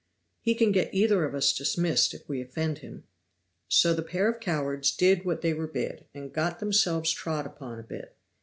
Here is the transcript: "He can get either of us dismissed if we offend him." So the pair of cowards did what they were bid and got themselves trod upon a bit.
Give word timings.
"He 0.41 0.55
can 0.55 0.71
get 0.71 0.91
either 0.95 1.25
of 1.25 1.35
us 1.35 1.53
dismissed 1.53 2.15
if 2.15 2.27
we 2.27 2.41
offend 2.41 2.79
him." 2.79 3.03
So 3.67 3.93
the 3.93 4.01
pair 4.01 4.27
of 4.27 4.39
cowards 4.39 4.89
did 4.91 5.25
what 5.25 5.41
they 5.41 5.53
were 5.53 5.67
bid 5.67 6.05
and 6.11 6.33
got 6.33 6.57
themselves 6.59 7.11
trod 7.11 7.45
upon 7.45 7.77
a 7.79 7.83
bit. 7.83 8.17